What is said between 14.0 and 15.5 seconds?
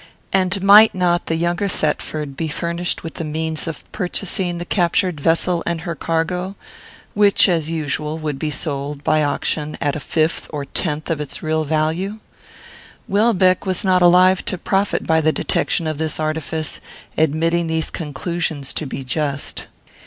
alive to profit by the